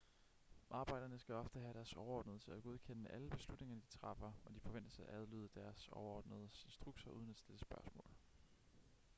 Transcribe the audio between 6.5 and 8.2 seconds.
instrukser uden at stille spørgsmål